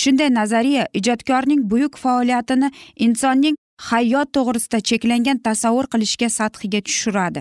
Shunday 0.00 0.30
nazariya 0.34 0.86
ijodkorning 0.94 1.70
buyuk 1.70 1.96
faoliyatini 2.04 2.70
insonning 2.96 3.56
hayot 3.90 4.28
to'g'risida 4.36 4.80
cheklangan 4.88 5.38
tasavvur 5.46 5.86
qilishga 5.92 6.28
sathiga 6.38 6.80
tushiradi. 6.86 7.40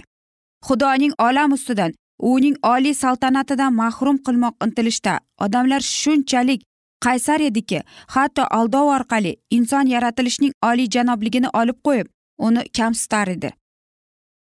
Xudoning 0.67 1.13
olam 1.27 1.51
ustidan 1.57 1.91
uning 2.19 2.55
oliy 2.63 2.93
saltanatidan 2.93 3.73
mahrum 3.73 4.17
qilmoq 4.25 4.55
intilishda 4.65 5.19
odamlar 5.45 5.81
shunchalik 5.81 6.61
qaysar 7.05 7.39
ediki 7.49 7.79
hatto 8.15 8.43
aldov 8.59 8.87
orqali 8.97 9.31
inson 9.57 9.85
yaratilishning 9.95 10.53
oliyjanobligini 10.69 11.49
olib 11.59 11.77
qo'yib 11.87 12.07
uni 12.47 12.63
kamsitar 12.77 13.27
edi. 13.35 13.49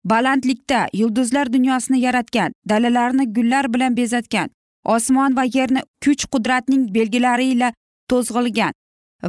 Balandlikda 0.06 0.88
yulduzlar 0.94 1.54
dunyosini 1.54 2.00
yaratgan 2.00 2.54
dalalarni 2.70 3.34
gullar 3.34 3.74
bilan 3.74 3.98
bezatgan 3.98 4.50
osmon 4.84 5.36
va 5.36 5.44
yerni 5.44 5.82
kuch 6.04 6.26
qudratning 6.34 6.94
belgilari 6.96 7.46
ila 7.54 7.74
to'zg'ilgan 8.10 8.74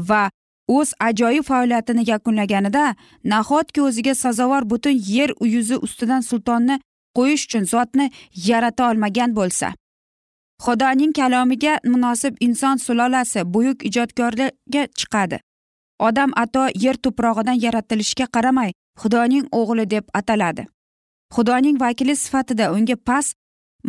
va 0.09 0.31
o'z 0.69 0.93
ajoyib 1.01 1.45
faoliyatini 1.45 2.11
yakunlaganida 2.11 2.95
nahotki 3.25 3.83
o'ziga 3.83 4.15
sazovor 4.15 4.71
butun 4.71 5.01
yer 5.07 5.31
yuzi 5.55 5.77
ustidan 5.77 6.21
sultonni 6.21 6.81
qo'yish 7.17 7.45
uchun 7.47 7.65
zotni 7.65 8.11
yarata 8.49 8.91
olmagan 8.91 9.37
bo'lsa? 9.37 9.75
Xudoning 10.65 11.13
kalomiga 11.13 11.79
munosib 11.85 12.37
inson 12.41 12.77
sulolasi 12.77 13.41
buyuk 13.55 13.85
ijodkorlarga 13.89 14.83
chiqadi. 14.99 15.39
Odam 15.99 16.31
ato 16.37 16.67
yer 16.85 16.97
tuprog'idan 17.05 17.59
yaratilishiga 17.65 18.27
qaramay 18.35 18.71
xudoning 19.01 19.49
o'g'li 19.53 19.91
deb 19.91 20.05
ataladi. 20.15 20.67
Xudoning 21.35 21.81
vakili 21.81 22.17
sifatida 22.17 22.73
unga 22.73 22.97
past 22.97 23.37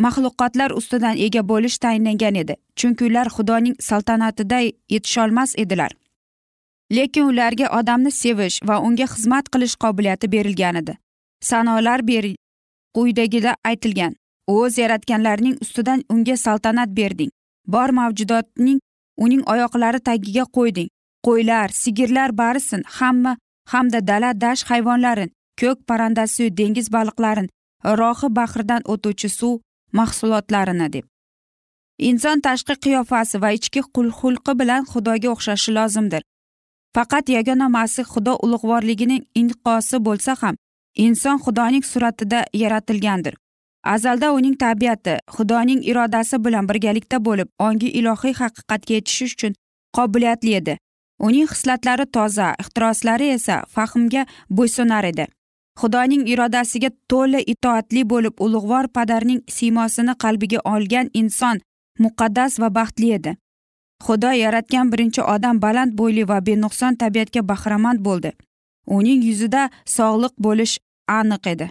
maxluqotlar 0.04 0.70
ustidan 0.78 1.16
ega 1.26 1.42
bo'lish 1.50 1.78
tayinlangan 1.84 2.34
edi 2.42 2.54
chunki 2.78 3.04
ular 3.08 3.28
xudoning 3.36 3.76
saltanatida 3.88 4.58
yetisholmas 4.94 5.54
edilar. 5.62 5.92
Lekin 6.96 7.24
ularga 7.30 7.66
odamni 7.78 8.10
sevish 8.10 8.60
va 8.68 8.80
unga 8.80 9.06
xizmat 9.12 9.48
qilish 9.52 9.76
qobiliyati 9.82 10.32
berilgan 10.32 10.76
edi. 10.82 10.94
Sanolar 11.40 12.06
beri 12.08 12.34
quyidagida 12.94 13.56
aytilgan 13.64 14.14
o'z 14.46 14.78
yaratganlarining 14.78 15.56
ustidan 15.60 16.04
unga 16.12 16.36
saltanat 16.36 16.90
berding. 16.98 17.30
Bor 17.66 17.90
mavjudotning 17.98 18.78
uning 19.16 19.42
oyoqlari 19.52 20.00
tagiga 20.00 20.44
qo'yding. 20.56 20.88
Qo'ylar 21.26 21.68
sigirlar 21.68 22.38
barisin. 22.38 22.82
Hamma 22.86 23.36
hamda 23.72 24.00
dala 24.10 24.30
dasht 24.44 24.70
hayvonlarin 24.70 25.30
ko'k 25.60 25.78
parrandasi 25.88 26.44
dengiz 26.58 26.88
baliqlarin 26.96 27.48
rohi 28.00 28.28
bahridan 28.38 28.82
o'tuvchi 28.92 29.28
suv 29.38 29.58
mahsulotlarini 29.98 30.88
deb. 30.94 31.04
Inson 31.98 32.40
tashqi 32.46 32.74
qiyofasi 32.84 33.40
va 33.42 33.50
ichki 33.58 33.80
xulqi 34.20 34.52
bilan 34.60 34.82
xudoga 34.92 35.28
o'xshashi 35.34 35.70
lozimdir. 35.78 36.22
Faqat 36.94 37.28
yagona 37.36 37.68
masih 37.68 38.04
xudo 38.12 38.32
ulug'vorligining 38.44 39.22
inqosi 39.40 39.96
bo'lsa 40.06 40.32
ham 40.42 40.54
inson 41.06 41.36
xudoning 41.44 41.84
suratida 41.92 42.40
yaratilgandir. 42.62 43.34
Azalda 43.94 44.32
uning 44.38 44.56
tabiati 44.62 45.14
xudoning 45.34 45.80
irodasi 45.90 46.36
bilan 46.44 46.68
birgalikda 46.68 47.18
bo'lib 47.26 47.48
ongi 47.66 47.88
ilohiy 47.98 48.34
haqiqatga 48.40 48.92
yetishish 48.96 49.34
uchun 49.36 49.52
qobiliyatli 49.96 50.54
edi. 50.60 50.74
Uning 51.18 51.48
xislatlari 51.52 52.06
toza 52.06 52.54
ehtiroslari 52.62 53.28
esa 53.36 53.62
fahmga 53.74 54.26
bo'ysunar 54.50 55.04
edi. 55.12 55.26
Xudoning 55.80 56.24
irodasiga 56.32 56.90
to'la 57.10 57.40
itoatli 57.52 58.02
bo'lib 58.12 58.34
ulug'vor 58.44 58.88
padarning 58.96 59.40
siymosini 59.56 60.14
qalbiga 60.22 60.60
olgan 60.74 61.10
inson 61.20 61.60
muqaddas 62.04 62.60
va 62.60 62.68
baxtli 62.78 63.12
edi. 63.18 63.36
Xudo 64.04 64.30
yaratgan 64.42 64.92
birinchi 64.92 65.22
odam 65.34 65.60
baland 65.60 65.92
bo'yli 66.00 66.28
va 66.28 66.38
benuqson 66.46 66.96
tabiatga 67.02 67.42
bahramand 67.50 68.00
bo'ldi. 68.06 68.32
Uning 68.96 69.20
yuzida 69.28 69.62
sog'liq 69.96 70.34
bo'lish 70.46 70.74
aniq 71.18 71.44
edi. 71.52 71.66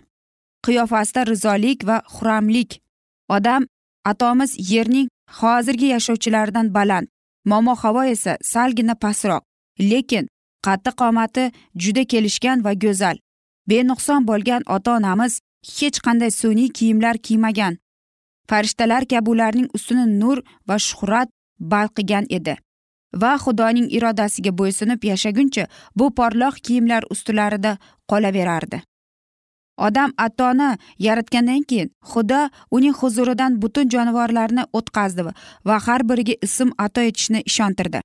Qiyofasida 0.65 1.25
rizolik 1.31 1.87
va 1.89 1.97
xuramlik. 2.15 2.81
Odam 3.29 3.65
atomiz 4.11 4.51
yerning 4.71 5.07
hozirgi 5.39 5.87
yashovchilaridan 5.95 6.73
baland 6.77 7.07
momo 7.45 7.73
havo 7.81 8.03
esa 8.03 8.37
salgina 8.51 8.95
pastroq 9.03 9.43
lekin 9.79 10.25
qaddi 10.65 10.91
qomati 10.99 11.43
juda 11.83 12.03
kelishgan 12.11 12.63
va 12.65 12.73
go'zal. 12.83 13.17
Benuqson 13.69 14.21
bo'lgan 14.29 14.63
ota 14.75 14.91
onamiz 14.97 15.33
hech 15.77 15.97
qanday 16.05 16.31
sun'iy 16.41 16.69
kiyimlar 16.77 17.15
kiymagan. 17.25 17.73
Farishtalar 18.49 19.03
kabi 19.11 19.29
ularning 19.33 19.69
ustini 19.77 20.05
nur 20.19 20.37
va 20.67 20.77
shuhrat 20.87 21.29
balqigan 21.59 22.25
edi. 22.37 22.55
Va 23.21 23.33
xudoning 23.43 23.87
irodasiga 23.97 24.51
bo'ysunib 24.59 25.01
yashaguncha 25.11 25.63
bu 25.97 26.05
porloq 26.17 26.55
kiyimlar 26.65 27.03
ustilarida 27.13 27.77
qolaverardi. 28.11 28.81
Odam 29.77 30.13
atoni 30.17 30.77
yaratgandan 30.99 31.63
keyin 31.69 31.91
xudo 32.11 32.49
uning 32.71 32.95
huzuridan 33.01 33.61
butun 33.61 33.89
jonivorlarni 33.89 34.63
o'tkazdi 34.73 35.21
va 35.65 35.77
har 35.85 36.01
biriga 36.09 36.35
ism 36.41 36.69
ato 36.77 37.01
etishni 37.01 37.41
ishontirdi. 37.45 38.01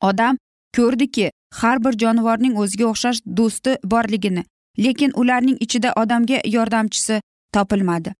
Odam 0.00 0.38
ko'rdiki 0.76 1.30
har 1.60 1.84
bir 1.84 1.94
jonivorning 2.02 2.58
o'ziga 2.62 2.86
o'xshash 2.92 3.20
do'sti 3.38 3.76
borligini 3.92 4.44
lekin 4.78 5.10
ularning 5.20 5.56
ichida 5.64 5.92
odamga 6.02 6.38
yordamchisi 6.56 7.20
topilmadi. 7.52 8.12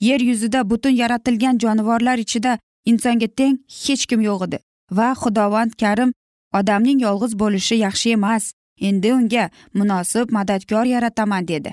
Yer 0.00 0.20
yuzida 0.20 0.70
butun 0.70 0.90
yaratilgan 0.90 1.58
jonivorlar 1.58 2.18
ichida 2.18 2.58
insonga 2.84 3.28
teng 3.38 3.58
hech 3.84 4.06
kim 4.10 4.20
yo'q 4.28 4.44
edi 4.46 4.58
va 4.98 5.08
xudovand 5.22 5.72
karim 5.82 6.12
odamning 6.60 7.00
yolg'iz 7.06 7.32
bo'lishi 7.42 7.76
yaxshi 7.86 8.12
emas 8.18 8.52
endi 8.88 9.12
unga 9.18 9.50
munosib 9.74 10.32
madadkor 10.38 10.84
yarataman 10.94 11.48
dedi. 11.48 11.72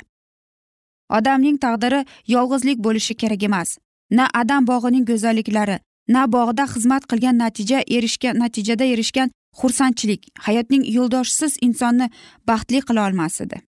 Odamning 1.10 1.58
taqdiri 1.58 2.06
yolg'izlik 2.28 2.78
bo'lishi 2.86 3.14
kerak 3.16 3.44
emas. 3.44 3.78
Na 4.12 4.30
adam 4.34 4.68
bog'ining 4.68 5.06
go'zalliklari 5.06 5.80
na 6.08 6.32
bog'da 6.32 6.66
xizmat 6.74 7.04
qilgan 7.12 7.38
natija 7.44 7.80
erishgan 7.98 8.38
natijada 8.44 8.86
erishgan 8.94 9.32
xursandchilik 9.60 10.22
hayotning 10.48 10.84
yo'ldoshisiz 10.98 11.58
insonni 11.68 12.10
baxtli 12.48 12.82
qila 12.88 13.08
olmas 13.08 13.42
edi 13.46 13.62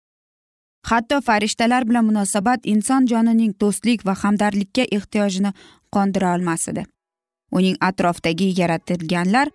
hatto 0.91 1.21
farishtalar 1.29 1.89
bilan 1.89 2.05
munosabat 2.11 2.61
inson 2.75 3.09
jonining 3.13 3.53
do'stlik 3.63 4.07
va 4.07 4.15
hamdardlikka 4.23 4.85
ehtiyojini 4.99 5.53
qondira 5.95 6.35
olmas 6.37 6.69
edi 6.73 6.87
uning 7.59 7.77
atrofidagi 7.89 8.49
yaratilganlar 8.61 9.49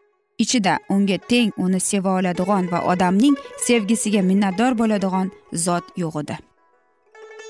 ichida 0.44 0.78
unga 0.96 1.18
teng 1.32 1.52
uni 1.66 1.80
seva 1.90 2.16
oladigan 2.20 2.72
va 2.72 2.80
odamning 2.94 3.36
sevgisiga 3.68 4.22
minnatdor 4.30 4.78
bo'ladigan 4.82 5.28
zot 5.66 5.86
yo'q 6.04 6.24
edi. 6.24 6.51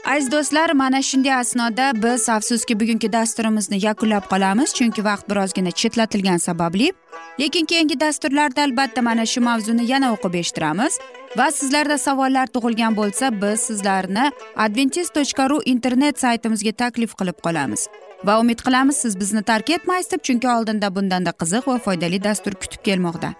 Aziz 0.06 0.32
do'stlar 0.32 0.74
mana 0.74 1.02
shunday 1.02 1.34
asnoda 1.34 1.92
biz 2.04 2.30
afsuski 2.30 2.80
bugungi 2.80 3.14
dasturimizni 3.14 3.86
yakunlab 3.86 4.26
qolamiz 4.32 4.74
chunki 4.74 5.04
vaqt 5.04 5.30
birozgina 5.30 5.72
chetlatilgani 5.72 6.40
sababli. 6.40 6.92
Lekin 7.40 7.66
keyingi 7.66 8.00
dasturlarda 8.00 8.62
albatta 8.62 9.02
mana 9.02 9.26
shu 9.26 9.42
mavzuni 9.42 9.92
yana 9.92 10.14
o'qib 10.14 10.34
eshittiramiz. 10.42 11.00
Va 11.38 11.52
sizlarda 11.52 11.98
savollar 11.98 12.48
tug'ilgan 12.48 12.96
bo'lsa 12.96 13.42
biz 13.42 13.60
sizlarni 13.60 14.32
adventis 14.56 15.10
tochka 15.10 15.50
ru 15.50 15.60
internet 15.66 16.20
saytimizga 16.20 16.72
taklif 16.72 17.12
qilib 17.20 17.38
qolamiz. 17.46 17.88
Va 18.26 18.40
umid 18.40 18.60
qilamiz 18.66 18.98
siz 19.04 19.20
bizni 19.20 19.44
tark 19.44 19.70
etmaysiz 19.70 20.12
deb 20.12 20.24
chunki 20.28 20.48
oldinda 20.56 20.96
bundanda 20.96 21.32
qiziq 21.42 21.68
va 21.68 21.78
foydali 21.86 22.24
dastur 22.24 22.54
kutib 22.62 22.82
kelmoqda. 22.88 23.34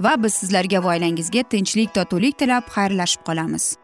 Va 0.00 0.22
biz 0.22 0.34
sizlarga 0.34 0.84
va 0.84 0.88
oilangizga 0.94 1.42
tinchlik 1.42 1.94
totuvlik 1.94 2.38
tilab 2.38 2.64
xayrlashib 2.76 3.22
qolamiz. 3.28 3.83